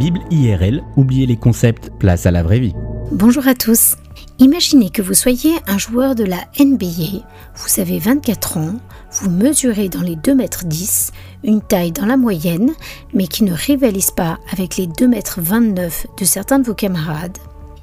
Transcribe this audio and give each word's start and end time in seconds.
Bible 0.00 0.20
IRL, 0.30 0.82
oubliez 0.96 1.26
les 1.26 1.36
concepts, 1.36 1.90
place 1.98 2.24
à 2.24 2.30
la 2.30 2.42
vraie 2.42 2.58
vie. 2.58 2.72
Bonjour 3.12 3.46
à 3.46 3.54
tous. 3.54 3.96
Imaginez 4.38 4.88
que 4.88 5.02
vous 5.02 5.12
soyez 5.12 5.56
un 5.66 5.76
joueur 5.76 6.14
de 6.14 6.24
la 6.24 6.38
NBA, 6.58 7.20
vous 7.54 7.80
avez 7.82 7.98
24 7.98 8.56
ans, 8.56 8.76
vous 9.12 9.28
mesurez 9.28 9.90
dans 9.90 10.00
les 10.00 10.16
2 10.16 10.34
mètres 10.34 10.64
10, 10.64 11.12
une 11.44 11.60
taille 11.60 11.92
dans 11.92 12.06
la 12.06 12.16
moyenne, 12.16 12.70
mais 13.12 13.26
qui 13.26 13.44
ne 13.44 13.52
rivalise 13.52 14.10
pas 14.10 14.38
avec 14.50 14.78
les 14.78 14.86
2 14.86 15.06
mètres 15.06 15.42
29 15.42 16.06
de 16.18 16.24
certains 16.24 16.60
de 16.60 16.66
vos 16.66 16.72
camarades. 16.74 17.36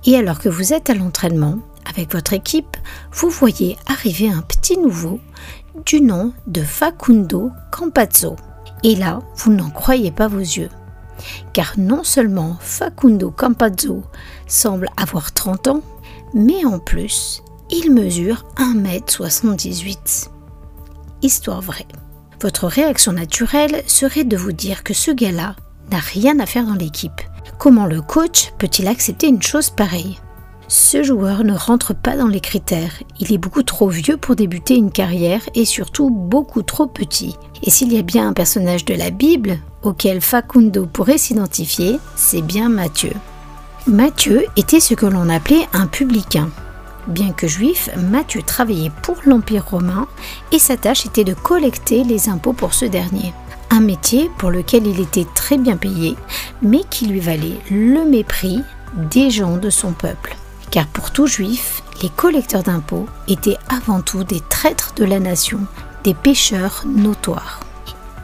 Et 0.04 0.16
alors 0.16 0.40
que 0.40 0.50
vous 0.50 0.74
êtes 0.74 0.90
à 0.90 0.96
l'entraînement, 0.96 1.60
avec 1.88 2.14
votre 2.14 2.34
équipe, 2.34 2.78
vous 3.14 3.30
voyez 3.30 3.78
arriver 3.86 4.28
un 4.28 4.42
petit 4.42 4.80
nouveau 4.80 5.20
du 5.86 6.02
nom 6.02 6.34
de 6.48 6.64
Facundo 6.64 7.52
Campazzo. 7.72 8.38
Et 8.84 8.96
là, 8.96 9.20
vous 9.36 9.54
n'en 9.54 9.70
croyez 9.70 10.10
pas 10.10 10.28
vos 10.28 10.40
yeux. 10.40 10.70
Car 11.54 11.74
non 11.78 12.04
seulement 12.04 12.58
Facundo 12.60 13.32
Campazzo 13.32 14.04
semble 14.48 14.90
avoir 14.98 15.34
30 15.34 15.68
ans, 15.68 15.82
mais 16.34 16.66
en 16.66 16.80
plus, 16.80 17.44
il 17.70 17.94
mesure 17.94 18.46
1m78. 18.58 20.30
Histoire 21.22 21.62
vraie. 21.62 21.88
Votre 22.42 22.68
réaction 22.68 23.14
naturelle 23.14 23.84
serait 23.88 24.24
de 24.24 24.38
vous 24.38 24.52
dire 24.52 24.84
que 24.84 24.94
ce 24.94 25.12
gars-là 25.12 25.56
n'a 25.92 26.00
rien 26.00 26.40
à 26.40 26.46
faire 26.46 26.66
dans 26.66 26.76
l'équipe. 26.76 27.22
Comment 27.58 27.88
le 27.88 28.02
coach 28.02 28.52
peut-il 28.60 28.88
accepter 28.88 29.28
une 29.28 29.42
chose 29.42 29.70
pareille? 29.70 30.20
Ce 30.68 31.02
joueur 31.02 31.44
ne 31.46 31.54
rentre 31.54 31.96
pas 31.96 32.18
dans 32.18 32.28
les 32.28 32.42
critères. 32.42 33.02
Il 33.20 33.32
est 33.32 33.38
beaucoup 33.38 33.64
trop 33.64 33.88
vieux 33.90 34.18
pour 34.18 34.36
débuter 34.36 34.76
une 34.76 34.92
carrière 34.92 35.42
et 35.56 35.64
surtout 35.64 36.10
beaucoup 36.10 36.62
trop 36.62 36.88
petit. 36.88 37.38
Et 37.64 37.70
s'il 37.70 37.94
y 37.94 37.98
a 37.98 38.02
bien 38.02 38.28
un 38.28 38.34
personnage 38.34 38.84
de 38.84 38.94
la 38.94 39.10
Bible 39.10 39.60
auquel 39.82 40.20
Facundo 40.20 40.86
pourrait 40.86 41.18
s'identifier, 41.18 42.00
c'est 42.16 42.42
bien 42.42 42.68
Matthieu. 42.68 43.14
Matthieu 43.88 44.46
était 44.58 44.82
ce 44.82 44.94
que 44.94 45.06
l'on 45.06 45.30
appelait 45.30 45.68
un 45.72 45.88
publicain. 45.88 46.50
Bien 47.08 47.32
que 47.32 47.48
juif, 47.48 47.90
Matthieu 47.96 48.42
travaillait 48.42 48.92
pour 49.04 49.16
l'Empire 49.26 49.66
romain 49.70 50.08
et 50.52 50.60
sa 50.60 50.76
tâche 50.76 51.06
était 51.06 51.24
de 51.24 51.34
collecter 51.34 52.04
les 52.04 52.28
impôts 52.28 52.52
pour 52.52 52.74
ce 52.74 52.84
dernier. 52.84 53.34
Un 53.70 53.80
métier 53.80 54.30
pour 54.38 54.52
lequel 54.52 54.86
il 54.86 55.00
était 55.00 55.28
très 55.34 55.58
bien 55.58 55.78
payé, 55.78 56.16
mais 56.62 56.82
qui 56.90 57.06
lui 57.06 57.22
valait 57.22 57.60
le 57.72 58.04
mépris 58.04 58.62
des 59.10 59.30
gens 59.30 59.56
de 59.56 59.70
son 59.70 59.94
peuple 59.94 60.36
car 60.72 60.88
pour 60.88 61.12
tout 61.12 61.28
juif, 61.28 61.82
les 62.02 62.10
collecteurs 62.10 62.64
d'impôts 62.64 63.08
étaient 63.28 63.58
avant 63.70 64.02
tout 64.02 64.24
des 64.24 64.42
traîtres 64.42 64.94
de 64.96 65.06
la 65.06 65.20
nation, 65.20 65.60
des 66.04 66.14
pécheurs 66.14 66.84
notoires. 66.86 67.62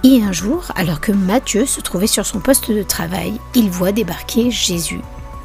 Et 0.04 0.22
un 0.22 0.34
jour, 0.34 0.66
alors 0.76 1.00
que 1.00 1.14
Matthieu 1.14 1.66
se 1.66 1.80
trouvait 1.80 2.08
sur 2.08 2.26
son 2.26 2.40
poste 2.40 2.70
de 2.72 2.84
travail, 2.84 3.40
il 3.56 3.70
voit 3.70 3.94
débarquer 3.94 4.52
Jésus. 4.52 5.00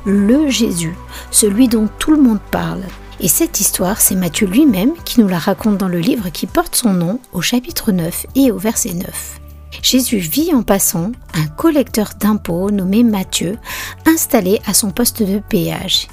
Le 0.05 0.49
Jésus, 0.49 0.97
celui 1.31 1.69
dont 1.69 1.89
tout 1.99 2.11
le 2.11 2.21
monde 2.21 2.41
parle. 2.51 2.83
Et 3.21 3.29
cette 3.29 3.61
histoire, 3.61 4.01
c'est 4.01 4.17
Matthieu 4.17 4.47
lui-même 4.47 4.95
qui 5.05 5.21
nous 5.21 5.29
la 5.29 5.39
raconte 5.39 5.79
dans 5.79 5.89
le 5.89 5.99
livre 5.99 6.31
qui 6.31 6.47
porte 6.47 6.75
son 6.75 6.93
nom 6.93 7.21
au 7.33 7.41
chapitre 7.41 7.93
9 7.93 8.27
et 8.35 8.51
au 8.51 8.59
verset 8.59 8.95
9. 8.95 9.41
Jésus 9.83 10.19
vit 10.19 10.53
en 10.55 10.63
passant 10.63 11.13
un 11.35 11.47
collecteur 11.47 12.11
d'impôts 12.19 12.71
nommé 12.71 13.05
Matthieu, 13.05 13.59
installé 14.07 14.61
à 14.67 14.75
son 14.75 14.91
poste 14.91 15.23
de 15.23 15.39
péage. 15.39 16.09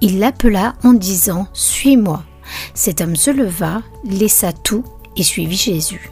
Il 0.00 0.18
l'appela 0.18 0.74
en 0.84 0.92
disant 0.92 1.48
Suis-moi. 1.52 2.22
Cet 2.74 3.00
homme 3.00 3.16
se 3.16 3.30
leva, 3.30 3.82
laissa 4.04 4.52
tout 4.52 4.84
et 5.16 5.22
suivit 5.22 5.56
Jésus. 5.56 6.10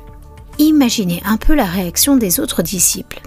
Imaginez 0.58 1.22
un 1.24 1.36
peu 1.36 1.54
la 1.54 1.64
réaction 1.64 2.16
des 2.16 2.40
autres 2.40 2.62
disciples. 2.62 3.20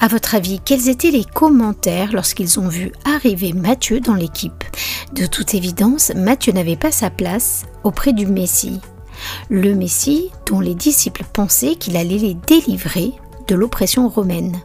À 0.00 0.08
votre 0.08 0.34
avis, 0.34 0.58
quels 0.64 0.88
étaient 0.88 1.12
les 1.12 1.24
commentaires 1.24 2.12
lorsqu'ils 2.12 2.58
ont 2.58 2.68
vu 2.68 2.90
arriver 3.04 3.52
Matthieu 3.52 4.00
dans 4.00 4.14
l'équipe? 4.14 4.64
De 5.12 5.26
toute 5.26 5.54
évidence, 5.54 6.10
Matthieu 6.16 6.52
n'avait 6.52 6.76
pas 6.76 6.90
sa 6.90 7.08
place 7.08 7.66
auprès 7.84 8.12
du 8.12 8.26
Messie. 8.26 8.80
Le 9.48 9.74
Messie 9.74 10.30
dont 10.46 10.58
les 10.58 10.74
disciples 10.74 11.24
pensaient 11.32 11.76
qu'il 11.76 11.96
allait 11.96 12.18
les 12.18 12.34
délivrer 12.34 13.12
de 13.46 13.54
l'oppression 13.54 14.08
romaine. 14.08 14.60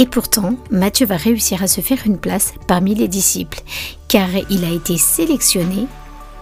Et 0.00 0.06
pourtant, 0.06 0.54
Matthieu 0.70 1.04
va 1.04 1.18
réussir 1.18 1.62
à 1.62 1.68
se 1.68 1.82
faire 1.82 1.98
une 2.06 2.16
place 2.16 2.54
parmi 2.66 2.94
les 2.94 3.06
disciples, 3.06 3.60
car 4.08 4.30
il 4.48 4.64
a 4.64 4.70
été 4.70 4.96
sélectionné 4.96 5.86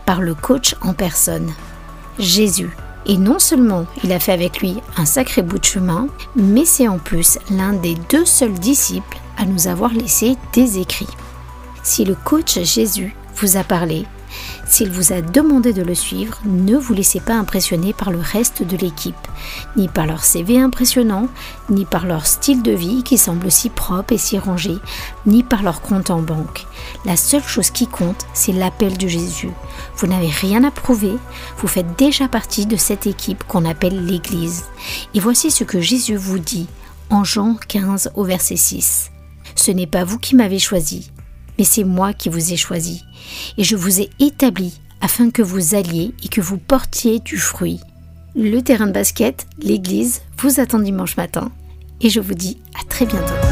par 0.06 0.20
le 0.20 0.36
coach 0.36 0.76
en 0.80 0.94
personne, 0.94 1.52
Jésus. 2.20 2.70
Et 3.04 3.16
non 3.16 3.41
seulement 3.41 3.86
il 4.04 4.12
a 4.12 4.20
fait 4.20 4.30
avec 4.30 4.60
lui 4.60 4.76
un 4.96 5.04
sacré 5.04 5.42
bout 5.42 5.58
de 5.58 5.64
chemin, 5.64 6.06
mais 6.36 6.64
c'est 6.64 6.86
en 6.86 6.98
plus 6.98 7.36
l'un 7.50 7.72
des 7.72 7.96
deux 8.08 8.24
seuls 8.24 8.60
disciples 8.60 9.19
à 9.36 9.44
nous 9.44 9.66
avoir 9.66 9.92
laissé 9.92 10.36
des 10.52 10.78
écrits. 10.78 11.08
Si 11.82 12.04
le 12.04 12.14
coach 12.14 12.60
Jésus 12.60 13.12
vous 13.34 13.56
a 13.56 13.64
parlé, 13.64 14.04
s'il 14.66 14.91
vous 14.91 15.12
a 15.12 15.22
demandé 15.22 15.72
de 15.72 15.82
le 15.82 15.94
suivre, 15.94 16.38
ne 16.44 16.76
vous 16.76 16.93
laissez 16.93 17.21
pas 17.21 17.34
impressionner 17.34 17.93
par 17.93 18.10
le 18.10 18.21
reste 18.21 18.62
de 18.62 18.76
l'équipe, 18.76 19.16
ni 19.76 19.88
par 19.88 20.06
leur 20.06 20.25
CV 20.25 20.60
impressionnant, 20.60 21.28
ni 21.71 21.84
par 21.84 22.06
leur 22.06 22.26
style 22.26 22.62
de 22.62 22.72
vie 22.72 23.03
qui 23.03 23.16
semble 23.16 23.50
si 23.50 23.71
propre 23.71 24.12
et 24.12 24.19
si 24.19 24.38
rangé, 24.38 24.76
ni 25.26 25.43
par 25.43 25.62
leur 25.62 25.81
compte 25.81 26.10
en 26.10 26.21
banque. 26.21 26.66
La 27.04 27.16
seule 27.16 27.43
chose 27.43 27.71
qui 27.71 27.87
compte, 27.87 28.26
c'est 28.34 28.53
l'appel 28.53 28.99
de 28.99 29.09
Jésus. 29.09 29.50
Vous 29.97 30.06
n'avez 30.06 30.28
rien 30.28 30.62
à 30.65 30.70
prouver, 30.70 31.16
vous 31.59 31.69
faites 31.69 31.99
déjà 31.99 32.28
partie 32.28 32.66
de 32.66 32.76
cette 32.76 33.06
équipe 33.06 33.44
qu'on 33.44 33.65
appelle 33.65 34.05
l'Église. 34.05 34.65
Et 35.15 35.20
voici 35.20 35.50
ce 35.50 35.65
que 35.65 35.81
Jésus 35.81 36.16
vous 36.16 36.38
dit 36.38 36.66
en 37.10 37.25
Jean 37.25 37.56
15 37.69 38.12
au 38.15 38.25
verset 38.25 38.56
6. 38.56 39.10
Ce 39.55 39.70
n'est 39.70 39.87
pas 39.87 40.05
vous 40.05 40.19
qui 40.19 40.37
m'avez 40.37 40.59
choisi, 40.59 41.10
mais 41.58 41.64
c'est 41.64 41.84
moi 41.84 42.12
qui 42.12 42.28
vous 42.28 42.52
ai 42.52 42.56
choisi, 42.56 43.04
et 43.56 43.64
je 43.64 43.76
vous 43.76 44.00
ai 44.00 44.10
établi 44.20 44.80
afin 45.00 45.30
que 45.30 45.42
vous 45.42 45.74
alliez 45.74 46.14
et 46.24 46.28
que 46.28 46.41
vous 46.41 46.58
portiez 46.58 47.19
du 47.19 47.36
fruit. 47.36 47.80
Le 48.34 48.60
terrain 48.60 48.86
de 48.86 48.92
basket, 48.92 49.46
l'église, 49.60 50.22
vous 50.38 50.60
attend 50.60 50.78
dimanche 50.78 51.16
matin, 51.16 51.50
et 52.00 52.10
je 52.10 52.20
vous 52.20 52.34
dis 52.34 52.58
à 52.80 52.84
très 52.88 53.06
bientôt. 53.06 53.47